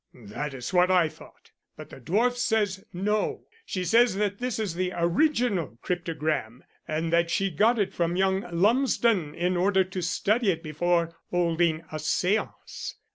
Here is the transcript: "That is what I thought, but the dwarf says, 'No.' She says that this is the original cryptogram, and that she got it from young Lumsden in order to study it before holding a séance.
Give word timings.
"That 0.15 0.55
is 0.55 0.73
what 0.73 0.89
I 0.89 1.07
thought, 1.09 1.51
but 1.77 1.91
the 1.91 1.99
dwarf 1.99 2.31
says, 2.35 2.83
'No.' 2.91 3.43
She 3.67 3.83
says 3.85 4.15
that 4.15 4.39
this 4.39 4.57
is 4.57 4.73
the 4.73 4.93
original 4.95 5.77
cryptogram, 5.83 6.63
and 6.87 7.13
that 7.13 7.29
she 7.29 7.51
got 7.51 7.77
it 7.77 7.93
from 7.93 8.15
young 8.15 8.41
Lumsden 8.51 9.35
in 9.35 9.55
order 9.55 9.83
to 9.83 10.01
study 10.01 10.49
it 10.49 10.63
before 10.63 11.15
holding 11.29 11.81
a 11.91 11.97
séance. 11.97 12.95